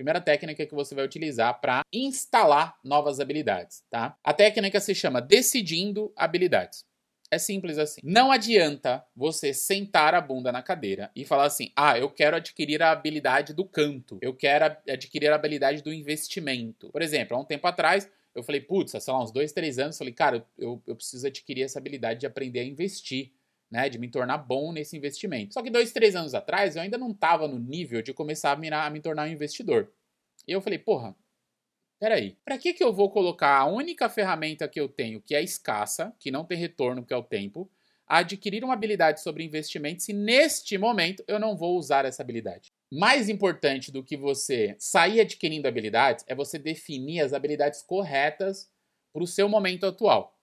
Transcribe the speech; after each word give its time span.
Primeira 0.00 0.18
técnica 0.18 0.64
que 0.64 0.74
você 0.74 0.94
vai 0.94 1.04
utilizar 1.04 1.60
para 1.60 1.82
instalar 1.92 2.74
novas 2.82 3.20
habilidades, 3.20 3.82
tá? 3.90 4.16
A 4.24 4.32
técnica 4.32 4.80
se 4.80 4.94
chama 4.94 5.20
decidindo 5.20 6.10
habilidades. 6.16 6.86
É 7.30 7.36
simples 7.36 7.76
assim. 7.76 8.00
Não 8.02 8.32
adianta 8.32 9.04
você 9.14 9.52
sentar 9.52 10.14
a 10.14 10.20
bunda 10.22 10.50
na 10.50 10.62
cadeira 10.62 11.10
e 11.14 11.26
falar 11.26 11.44
assim: 11.44 11.70
ah, 11.76 11.98
eu 11.98 12.08
quero 12.08 12.36
adquirir 12.36 12.82
a 12.82 12.92
habilidade 12.92 13.52
do 13.52 13.62
canto, 13.62 14.18
eu 14.22 14.34
quero 14.34 14.74
adquirir 14.88 15.30
a 15.30 15.34
habilidade 15.34 15.82
do 15.82 15.92
investimento. 15.92 16.88
Por 16.90 17.02
exemplo, 17.02 17.36
há 17.36 17.40
um 17.40 17.44
tempo 17.44 17.66
atrás, 17.66 18.10
eu 18.34 18.42
falei, 18.42 18.62
putz, 18.62 18.92
sei 18.92 19.12
lá, 19.12 19.22
uns 19.22 19.30
dois, 19.30 19.52
três 19.52 19.78
anos, 19.78 19.98
falei, 19.98 20.14
cara, 20.14 20.46
eu, 20.56 20.82
eu 20.86 20.96
preciso 20.96 21.26
adquirir 21.26 21.64
essa 21.64 21.78
habilidade 21.78 22.20
de 22.20 22.26
aprender 22.26 22.60
a 22.60 22.64
investir. 22.64 23.32
Né, 23.70 23.88
de 23.88 23.98
me 24.00 24.10
tornar 24.10 24.38
bom 24.38 24.72
nesse 24.72 24.96
investimento. 24.96 25.54
Só 25.54 25.62
que 25.62 25.70
dois, 25.70 25.92
três 25.92 26.16
anos 26.16 26.34
atrás 26.34 26.74
eu 26.74 26.82
ainda 26.82 26.98
não 26.98 27.12
estava 27.12 27.46
no 27.46 27.56
nível 27.56 28.02
de 28.02 28.12
começar 28.12 28.50
a, 28.50 28.56
mirar, 28.56 28.84
a 28.84 28.90
me 28.90 29.00
tornar 29.00 29.28
um 29.28 29.32
investidor. 29.32 29.92
E 30.48 30.50
eu 30.50 30.60
falei, 30.60 30.76
porra, 30.76 31.14
peraí, 32.00 32.36
para 32.44 32.58
que, 32.58 32.72
que 32.72 32.82
eu 32.82 32.92
vou 32.92 33.10
colocar 33.10 33.56
a 33.58 33.66
única 33.66 34.08
ferramenta 34.08 34.66
que 34.66 34.80
eu 34.80 34.88
tenho, 34.88 35.22
que 35.22 35.36
é 35.36 35.42
escassa, 35.42 36.12
que 36.18 36.32
não 36.32 36.44
tem 36.44 36.58
retorno, 36.58 37.04
que 37.04 37.14
é 37.14 37.16
o 37.16 37.22
tempo, 37.22 37.70
a 38.08 38.18
adquirir 38.18 38.64
uma 38.64 38.74
habilidade 38.74 39.22
sobre 39.22 39.44
investimento 39.44 40.02
se 40.02 40.12
neste 40.12 40.76
momento 40.76 41.22
eu 41.28 41.38
não 41.38 41.56
vou 41.56 41.78
usar 41.78 42.04
essa 42.04 42.22
habilidade? 42.22 42.72
Mais 42.92 43.28
importante 43.28 43.92
do 43.92 44.02
que 44.02 44.16
você 44.16 44.74
sair 44.80 45.20
adquirindo 45.20 45.68
habilidades 45.68 46.24
é 46.26 46.34
você 46.34 46.58
definir 46.58 47.20
as 47.20 47.32
habilidades 47.32 47.82
corretas 47.82 48.68
para 49.12 49.22
o 49.22 49.28
seu 49.28 49.48
momento 49.48 49.86
atual. 49.86 50.36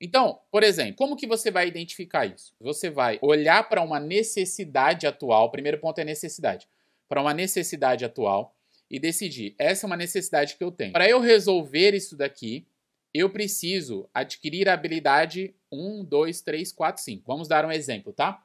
Então, 0.00 0.40
por 0.50 0.62
exemplo, 0.62 0.96
como 0.96 1.16
que 1.16 1.26
você 1.26 1.50
vai 1.50 1.68
identificar 1.68 2.24
isso? 2.24 2.54
Você 2.58 2.88
vai 2.88 3.18
olhar 3.20 3.68
para 3.68 3.82
uma 3.82 4.00
necessidade 4.00 5.06
atual, 5.06 5.46
o 5.46 5.50
primeiro 5.50 5.78
ponto 5.78 5.98
é 5.98 6.04
necessidade, 6.04 6.66
para 7.08 7.20
uma 7.20 7.34
necessidade 7.34 8.04
atual 8.04 8.56
e 8.90 8.98
decidir, 8.98 9.54
essa 9.58 9.84
é 9.84 9.88
uma 9.88 9.96
necessidade 9.96 10.56
que 10.56 10.64
eu 10.64 10.70
tenho. 10.70 10.92
Para 10.92 11.08
eu 11.08 11.20
resolver 11.20 11.94
isso 11.94 12.16
daqui, 12.16 12.66
eu 13.12 13.28
preciso 13.28 14.08
adquirir 14.14 14.68
a 14.68 14.72
habilidade 14.72 15.54
1, 15.70 16.04
2, 16.04 16.40
3, 16.40 16.72
4, 16.72 17.02
5. 17.02 17.24
Vamos 17.26 17.46
dar 17.48 17.64
um 17.64 17.72
exemplo, 17.72 18.12
tá? 18.12 18.42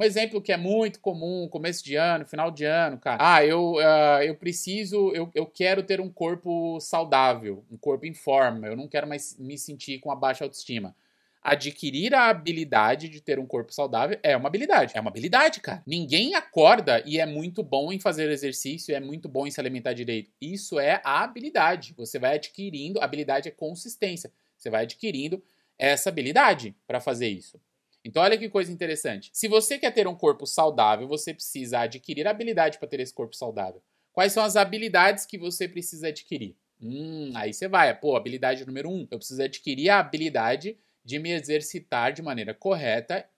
Um 0.00 0.02
exemplo 0.02 0.40
que 0.40 0.50
é 0.50 0.56
muito 0.56 0.98
comum, 0.98 1.46
começo 1.46 1.84
de 1.84 1.94
ano, 1.94 2.24
final 2.24 2.50
de 2.50 2.64
ano, 2.64 2.96
cara. 2.96 3.18
Ah, 3.20 3.44
eu, 3.44 3.74
uh, 3.74 4.22
eu 4.24 4.34
preciso, 4.34 5.12
eu, 5.12 5.30
eu 5.34 5.44
quero 5.44 5.82
ter 5.82 6.00
um 6.00 6.08
corpo 6.08 6.80
saudável, 6.80 7.62
um 7.70 7.76
corpo 7.76 8.06
em 8.06 8.14
forma. 8.14 8.66
Eu 8.66 8.74
não 8.74 8.88
quero 8.88 9.06
mais 9.06 9.36
me 9.38 9.58
sentir 9.58 9.98
com 9.98 10.10
a 10.10 10.16
baixa 10.16 10.42
autoestima 10.42 10.96
adquirir 11.42 12.14
a 12.14 12.28
habilidade 12.28 13.08
de 13.08 13.20
ter 13.20 13.38
um 13.38 13.46
corpo 13.46 13.72
saudável 13.72 14.18
é 14.22 14.36
uma 14.36 14.48
habilidade. 14.48 14.92
É 14.94 15.00
uma 15.00 15.10
habilidade, 15.10 15.60
cara. 15.60 15.82
Ninguém 15.86 16.34
acorda 16.34 17.02
e 17.06 17.18
é 17.18 17.26
muito 17.26 17.62
bom 17.62 17.92
em 17.92 17.98
fazer 17.98 18.30
exercício, 18.30 18.94
é 18.94 19.00
muito 19.00 19.28
bom 19.28 19.46
em 19.46 19.50
se 19.50 19.60
alimentar 19.60 19.94
direito. 19.94 20.30
Isso 20.40 20.78
é 20.78 21.00
a 21.04 21.22
habilidade. 21.22 21.94
Você 21.96 22.18
vai 22.18 22.34
adquirindo, 22.34 23.00
habilidade 23.00 23.48
é 23.48 23.50
consistência. 23.50 24.30
Você 24.56 24.68
vai 24.68 24.82
adquirindo 24.82 25.42
essa 25.78 26.10
habilidade 26.10 26.76
para 26.86 27.00
fazer 27.00 27.28
isso. 27.28 27.58
Então, 28.04 28.22
olha 28.22 28.38
que 28.38 28.48
coisa 28.48 28.72
interessante. 28.72 29.30
Se 29.32 29.46
você 29.46 29.78
quer 29.78 29.92
ter 29.92 30.06
um 30.06 30.14
corpo 30.14 30.46
saudável, 30.46 31.06
você 31.06 31.34
precisa 31.34 31.80
adquirir 31.80 32.26
habilidade 32.26 32.78
para 32.78 32.88
ter 32.88 33.00
esse 33.00 33.12
corpo 33.12 33.36
saudável. 33.36 33.82
Quais 34.12 34.32
são 34.32 34.42
as 34.42 34.56
habilidades 34.56 35.26
que 35.26 35.38
você 35.38 35.68
precisa 35.68 36.08
adquirir? 36.08 36.56
Hum, 36.80 37.30
aí 37.34 37.52
você 37.52 37.68
vai. 37.68 37.94
Pô, 37.98 38.16
habilidade 38.16 38.66
número 38.66 38.88
um. 38.90 39.06
Eu 39.10 39.18
preciso 39.18 39.42
adquirir 39.42 39.90
a 39.90 39.98
habilidade 39.98 40.78
de 41.04 41.18
me 41.18 41.30
exercitar 41.30 42.12
de 42.12 42.22
maneira 42.22 42.54
correta 42.54 43.28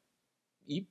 e 0.67 0.87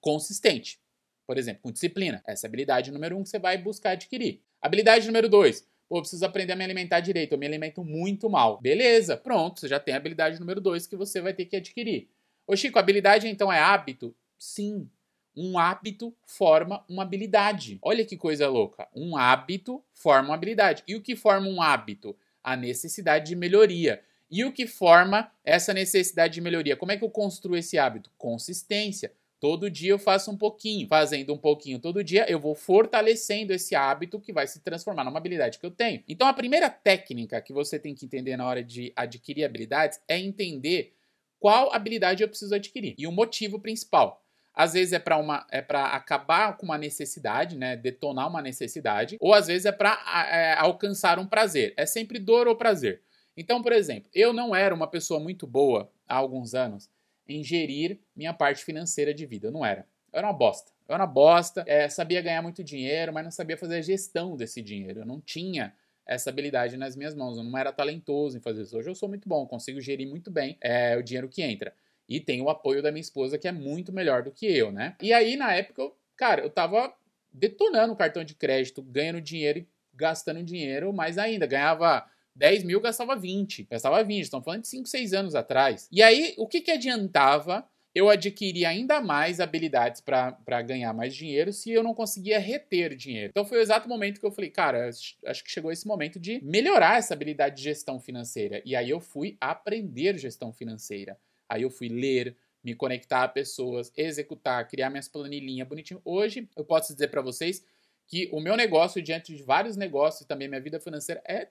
consistente. 0.00 0.80
Por 1.26 1.36
exemplo, 1.36 1.62
com 1.62 1.70
disciplina. 1.70 2.22
Essa 2.26 2.46
é 2.46 2.48
habilidade 2.48 2.90
número 2.90 3.16
um 3.16 3.22
que 3.22 3.28
você 3.28 3.38
vai 3.38 3.58
buscar 3.58 3.90
adquirir. 3.90 4.40
Habilidade 4.62 5.06
número 5.06 5.28
dois. 5.28 5.68
Pô, 5.88 6.00
preciso 6.00 6.24
aprender 6.24 6.52
a 6.52 6.56
me 6.56 6.64
alimentar 6.64 7.00
direito. 7.00 7.32
Eu 7.32 7.38
me 7.38 7.46
alimento 7.46 7.84
muito 7.84 8.28
mal. 8.30 8.60
Beleza, 8.60 9.16
pronto. 9.16 9.60
Você 9.60 9.68
já 9.68 9.78
tem 9.78 9.94
a 9.94 9.98
habilidade 9.98 10.40
número 10.40 10.60
dois 10.60 10.86
que 10.86 10.96
você 10.96 11.20
vai 11.20 11.34
ter 11.34 11.44
que 11.44 11.56
adquirir. 11.56 12.08
Ô, 12.48 12.56
Chico, 12.56 12.78
habilidade 12.78 13.28
então 13.28 13.52
é 13.52 13.60
hábito? 13.60 14.16
Sim. 14.38 14.88
Um 15.36 15.58
hábito 15.58 16.16
forma 16.24 16.82
uma 16.88 17.02
habilidade. 17.02 17.78
Olha 17.82 18.06
que 18.06 18.16
coisa 18.16 18.48
louca. 18.48 18.88
Um 18.96 19.18
hábito 19.18 19.84
forma 19.92 20.30
uma 20.30 20.34
habilidade. 20.34 20.82
E 20.88 20.96
o 20.96 21.02
que 21.02 21.14
forma 21.14 21.46
um 21.46 21.60
hábito? 21.60 22.16
A 22.42 22.56
necessidade 22.56 23.26
de 23.26 23.36
melhoria. 23.36 24.02
E 24.30 24.46
o 24.46 24.52
que 24.52 24.66
forma 24.66 25.30
essa 25.44 25.74
necessidade 25.74 26.34
de 26.34 26.40
melhoria? 26.40 26.74
Como 26.74 26.90
é 26.90 26.96
que 26.96 27.04
eu 27.04 27.10
construo 27.10 27.54
esse 27.54 27.76
hábito? 27.76 28.10
Consistência. 28.16 29.12
Todo 29.38 29.70
dia 29.70 29.90
eu 29.90 29.98
faço 29.98 30.30
um 30.30 30.36
pouquinho. 30.36 30.88
Fazendo 30.88 31.34
um 31.34 31.38
pouquinho 31.38 31.78
todo 31.78 32.02
dia, 32.02 32.24
eu 32.30 32.40
vou 32.40 32.54
fortalecendo 32.54 33.52
esse 33.52 33.74
hábito 33.74 34.18
que 34.18 34.32
vai 34.32 34.46
se 34.46 34.60
transformar 34.60 35.04
numa 35.04 35.18
habilidade 35.18 35.58
que 35.58 35.66
eu 35.66 35.70
tenho. 35.70 36.02
Então, 36.08 36.26
a 36.26 36.32
primeira 36.32 36.70
técnica 36.70 37.42
que 37.42 37.52
você 37.52 37.78
tem 37.78 37.94
que 37.94 38.06
entender 38.06 38.38
na 38.38 38.46
hora 38.46 38.64
de 38.64 38.90
adquirir 38.96 39.44
habilidades 39.44 40.00
é 40.08 40.18
entender 40.18 40.94
qual 41.38 41.72
habilidade 41.72 42.22
eu 42.22 42.28
preciso 42.28 42.54
adquirir 42.54 42.94
e 42.98 43.06
o 43.06 43.12
motivo 43.12 43.60
principal. 43.60 44.24
Às 44.54 44.72
vezes 44.72 44.92
é 44.92 44.98
para 44.98 45.16
uma 45.16 45.46
é 45.50 45.62
para 45.62 45.86
acabar 45.86 46.56
com 46.56 46.66
uma 46.66 46.76
necessidade, 46.76 47.56
né, 47.56 47.76
detonar 47.76 48.28
uma 48.28 48.42
necessidade, 48.42 49.16
ou 49.20 49.32
às 49.32 49.46
vezes 49.46 49.66
é 49.66 49.72
para 49.72 49.92
é, 50.32 50.54
alcançar 50.54 51.18
um 51.18 51.26
prazer. 51.26 51.74
É 51.76 51.86
sempre 51.86 52.18
dor 52.18 52.48
ou 52.48 52.56
prazer. 52.56 53.02
Então, 53.36 53.62
por 53.62 53.72
exemplo, 53.72 54.10
eu 54.12 54.32
não 54.32 54.54
era 54.56 54.74
uma 54.74 54.88
pessoa 54.88 55.20
muito 55.20 55.46
boa 55.46 55.88
há 56.08 56.16
alguns 56.16 56.54
anos 56.54 56.90
em 57.28 57.44
gerir 57.44 58.00
minha 58.16 58.34
parte 58.34 58.64
financeira 58.64 59.14
de 59.14 59.24
vida. 59.26 59.46
Eu 59.46 59.52
não 59.52 59.64
era. 59.64 59.86
Eu 60.12 60.18
era 60.18 60.26
uma 60.26 60.32
bosta. 60.32 60.72
Eu 60.88 60.94
era 60.94 61.04
uma 61.04 61.12
bosta, 61.12 61.62
é, 61.66 61.88
sabia 61.88 62.20
ganhar 62.20 62.42
muito 62.42 62.64
dinheiro, 62.64 63.12
mas 63.12 63.22
não 63.22 63.30
sabia 63.30 63.56
fazer 63.56 63.76
a 63.76 63.82
gestão 63.82 64.36
desse 64.36 64.60
dinheiro. 64.60 65.00
Eu 65.00 65.06
não 65.06 65.20
tinha 65.20 65.72
essa 66.08 66.30
habilidade 66.30 66.76
nas 66.78 66.96
minhas 66.96 67.14
mãos. 67.14 67.36
Eu 67.36 67.44
não 67.44 67.56
era 67.56 67.70
talentoso 67.70 68.38
em 68.38 68.40
fazer 68.40 68.62
isso. 68.62 68.76
Hoje 68.76 68.88
eu 68.88 68.94
sou 68.94 69.08
muito 69.08 69.28
bom, 69.28 69.46
consigo 69.46 69.80
gerir 69.80 70.08
muito 70.08 70.30
bem 70.30 70.56
é, 70.60 70.96
o 70.96 71.02
dinheiro 71.02 71.28
que 71.28 71.42
entra. 71.42 71.72
E 72.08 72.18
tenho 72.18 72.44
o 72.44 72.50
apoio 72.50 72.82
da 72.82 72.90
minha 72.90 73.02
esposa, 73.02 73.36
que 73.36 73.46
é 73.46 73.52
muito 73.52 73.92
melhor 73.92 74.22
do 74.22 74.32
que 74.32 74.46
eu, 74.46 74.72
né? 74.72 74.96
E 75.02 75.12
aí, 75.12 75.36
na 75.36 75.52
época, 75.52 75.82
eu, 75.82 75.94
cara, 76.16 76.40
eu 76.40 76.48
tava 76.48 76.92
detonando 77.30 77.92
o 77.92 77.96
cartão 77.96 78.24
de 78.24 78.34
crédito, 78.34 78.82
ganhando 78.82 79.20
dinheiro 79.20 79.58
e 79.58 79.68
gastando 79.92 80.42
dinheiro 80.42 80.90
mais 80.90 81.18
ainda. 81.18 81.46
Ganhava 81.46 82.08
10 82.34 82.64
mil 82.64 82.80
gastava 82.80 83.14
20. 83.14 83.64
Gastava 83.70 84.02
20. 84.02 84.22
Estamos 84.22 84.44
falando 84.44 84.62
de 84.62 84.68
5, 84.68 84.88
6 84.88 85.12
anos 85.12 85.34
atrás. 85.34 85.86
E 85.92 86.02
aí, 86.02 86.34
o 86.38 86.46
que, 86.46 86.62
que 86.62 86.70
adiantava 86.70 87.68
eu 87.94 88.08
adquirir 88.08 88.64
ainda 88.64 89.00
mais 89.00 89.40
habilidades 89.40 90.00
para 90.00 90.62
ganhar 90.62 90.92
mais 90.92 91.14
dinheiro 91.14 91.52
se 91.52 91.70
eu 91.70 91.82
não 91.82 91.94
conseguia 91.94 92.38
reter 92.38 92.94
dinheiro? 92.94 93.30
Então 93.30 93.44
foi 93.44 93.58
o 93.58 93.60
exato 93.60 93.88
momento 93.88 94.20
que 94.20 94.26
eu 94.26 94.30
falei, 94.30 94.50
cara, 94.50 94.88
acho 94.88 95.44
que 95.44 95.50
chegou 95.50 95.72
esse 95.72 95.86
momento 95.86 96.20
de 96.20 96.42
melhorar 96.44 96.98
essa 96.98 97.14
habilidade 97.14 97.56
de 97.56 97.62
gestão 97.62 97.98
financeira. 97.98 98.62
E 98.64 98.76
aí 98.76 98.90
eu 98.90 99.00
fui 99.00 99.36
aprender 99.40 100.16
gestão 100.18 100.52
financeira. 100.52 101.18
Aí 101.48 101.62
eu 101.62 101.70
fui 101.70 101.88
ler, 101.88 102.36
me 102.62 102.74
conectar 102.74 103.24
a 103.24 103.28
pessoas, 103.28 103.92
executar, 103.96 104.66
criar 104.68 104.90
minhas 104.90 105.08
planilhinhas 105.08 105.66
bonitinho. 105.66 106.00
Hoje 106.04 106.48
eu 106.56 106.64
posso 106.64 106.92
dizer 106.92 107.08
para 107.08 107.22
vocês 107.22 107.64
que 108.06 108.28
o 108.32 108.40
meu 108.40 108.56
negócio, 108.56 109.02
diante 109.02 109.34
de 109.34 109.42
vários 109.42 109.76
negócios 109.76 110.22
e 110.22 110.26
também 110.26 110.48
minha 110.48 110.60
vida 110.60 110.78
financeira, 110.80 111.22
é 111.26 111.48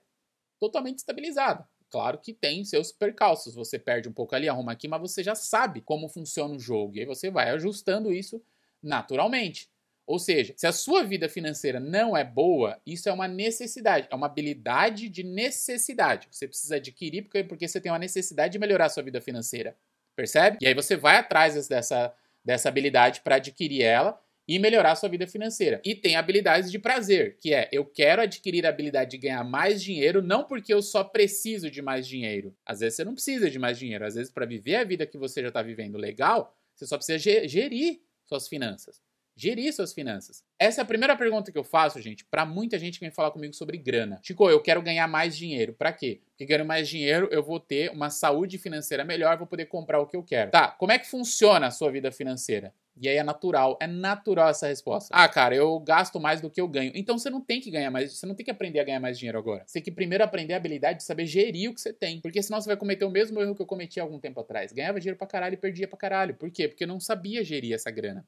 totalmente 0.60 1.00
estabilizada. 1.00 1.68
Claro 1.90 2.18
que 2.18 2.34
tem 2.34 2.66
seus 2.66 2.92
percalços, 2.92 3.56
você 3.56 3.80
perde 3.80 4.10
um 4.10 4.14
pouco 4.14 4.36
ali, 4.36 4.50
arruma 4.50 4.74
aqui, 4.74 4.88
mas 4.88 5.00
você 5.00 5.24
já 5.24 5.36
sabe 5.36 5.82
como 5.82 6.10
funciona 6.10 6.54
o 6.54 6.60
jogo 6.60 6.96
e 6.96 7.00
aí 7.00 7.06
você 7.06 7.30
vai 7.30 7.50
ajustando 7.50 8.14
isso 8.14 8.42
naturalmente. 8.84 9.70
Ou 10.06 10.20
seja, 10.20 10.54
se 10.56 10.66
a 10.66 10.72
sua 10.72 11.04
vida 11.04 11.28
financeira 11.28 11.80
não 11.80 12.16
é 12.16 12.24
boa, 12.24 12.80
isso 12.86 13.10
é 13.10 13.12
uma 13.12 13.28
necessidade, 13.28 14.08
é 14.10 14.16
uma 14.16 14.28
habilidade 14.28 15.10
de 15.10 15.22
necessidade. 15.22 16.28
Você 16.32 16.48
precisa 16.48 16.78
adquirir 16.78 17.24
porque, 17.24 17.44
porque 17.44 17.68
você 17.68 17.82
tem 17.82 17.92
uma 17.92 18.00
necessidade 18.00 18.54
de 18.54 18.60
melhorar 18.60 18.86
a 18.86 18.90
sua 18.90 19.04
vida 19.04 19.20
financeira. 19.20 19.76
Percebe? 20.16 20.58
E 20.62 20.68
aí 20.68 20.74
você 20.74 20.96
vai 20.96 21.18
atrás 21.18 21.68
dessa, 21.68 22.14
dessa 22.44 22.70
habilidade 22.70 23.20
para 23.22 23.36
adquirir 23.36 23.82
ela 23.82 24.20
e 24.48 24.58
melhorar 24.58 24.96
sua 24.96 25.10
vida 25.10 25.28
financeira. 25.28 25.82
E 25.84 25.94
tem 25.94 26.16
habilidades 26.16 26.72
de 26.72 26.80
prazer, 26.80 27.38
que 27.40 27.54
é 27.54 27.68
eu 27.72 27.86
quero 27.86 28.22
adquirir 28.22 28.66
a 28.66 28.70
habilidade 28.70 29.12
de 29.12 29.18
ganhar 29.18 29.44
mais 29.44 29.84
dinheiro, 29.84 30.22
não 30.22 30.44
porque 30.44 30.74
eu 30.74 30.82
só 30.82 31.04
preciso 31.04 31.70
de 31.70 31.82
mais 31.82 32.08
dinheiro. 32.08 32.56
Às 32.66 32.80
vezes 32.80 32.96
você 32.96 33.04
não 33.04 33.14
precisa 33.14 33.50
de 33.50 33.60
mais 33.60 33.78
dinheiro, 33.78 34.06
às 34.06 34.16
vezes 34.16 34.32
para 34.32 34.46
viver 34.46 34.76
a 34.76 34.84
vida 34.84 35.06
que 35.06 35.18
você 35.18 35.42
já 35.42 35.50
está 35.50 35.62
vivendo 35.62 35.98
legal, 35.98 36.56
você 36.74 36.86
só 36.86 36.96
precisa 36.96 37.20
gerir 37.48 38.00
suas 38.26 38.48
finanças. 38.48 39.02
Gerir 39.40 39.72
suas 39.72 39.94
finanças. 39.94 40.44
Essa 40.58 40.82
é 40.82 40.84
a 40.84 40.86
primeira 40.86 41.16
pergunta 41.16 41.52
que 41.52 41.58
eu 41.58 41.64
faço, 41.64 42.02
gente, 42.02 42.26
para 42.26 42.44
muita 42.44 42.80
gente 42.80 42.98
que 42.98 43.06
vem 43.06 43.12
falar 43.12 43.30
comigo 43.30 43.54
sobre 43.54 43.78
grana. 43.78 44.20
Chico, 44.24 44.50
eu 44.50 44.60
quero 44.60 44.82
ganhar 44.82 45.08
mais 45.08 45.38
dinheiro. 45.38 45.74
Para 45.74 45.94
quê? 45.94 46.22
Porque 46.30 46.44
ganhando 46.44 46.66
mais 46.66 46.90
dinheiro, 46.90 47.30
eu 47.32 47.44
vou 47.44 47.60
ter 47.60 47.92
uma 47.92 48.10
saúde 48.10 48.58
financeira 48.58 49.06
melhor, 49.06 49.38
vou 49.38 49.46
poder 49.46 49.68
comprar 49.68 50.00
o 50.00 50.08
que 50.08 50.18
eu 50.18 50.24
quero. 50.24 50.50
Tá, 50.50 50.70
como 50.70 50.92
é 50.92 50.98
que 50.98 51.08
funciona 51.08 51.68
a 51.68 51.72
sua 51.72 51.92
vida 51.92 52.12
financeira? 52.12 52.74
E 53.02 53.08
aí 53.08 53.18
é 53.18 53.24
natural, 53.24 53.78
é 53.82 53.88
natural 53.88 54.50
essa 54.50 54.68
resposta. 54.68 55.10
Ah, 55.14 55.28
cara, 55.28 55.56
eu 55.56 55.80
gasto 55.80 56.20
mais 56.20 56.42
do 56.42 56.50
que 56.50 56.60
eu 56.60 56.68
ganho. 56.68 56.92
Então 56.96 57.18
você 57.18 57.30
não 57.30 57.42
tem 57.42 57.60
que 57.60 57.70
ganhar 57.70 57.92
mais, 57.92 58.18
você 58.18 58.26
não 58.26 58.36
tem 58.36 58.44
que 58.44 58.52
aprender 58.52 58.80
a 58.80 58.84
ganhar 58.84 59.00
mais 59.00 59.18
dinheiro 59.18 59.38
agora. 59.38 59.64
Você 59.66 59.74
tem 59.74 59.84
que 59.84 59.92
primeiro 59.92 60.24
aprender 60.24 60.54
a 60.54 60.58
habilidade 60.58 61.00
de 61.00 61.04
saber 61.04 61.26
gerir 61.26 61.70
o 61.70 61.74
que 61.74 61.82
você 61.82 61.94
tem. 61.94 62.20
Porque 62.22 62.42
senão 62.42 62.60
você 62.60 62.68
vai 62.68 62.78
cometer 62.78 63.06
o 63.06 63.12
mesmo 63.12 63.42
erro 63.42 63.56
que 63.56 63.62
eu 63.62 63.66
cometi 63.66 64.00
algum 64.00 64.20
tempo 64.20 64.40
atrás. 64.40 64.72
Ganhava 64.72 65.00
dinheiro 65.00 65.18
pra 65.18 65.28
caralho 65.28 65.54
e 65.54 65.58
perdia 65.58 65.88
pra 65.88 65.98
caralho. 65.98 66.36
Por 66.36 66.50
quê? 66.52 66.68
Porque 66.68 66.84
eu 66.84 66.88
não 66.88 67.00
sabia 67.00 67.44
gerir 67.44 67.74
essa 67.74 67.92
grana. 67.92 68.26